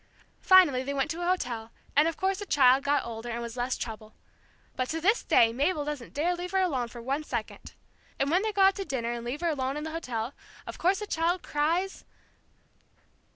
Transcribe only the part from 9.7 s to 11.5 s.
in the hotel, of course the child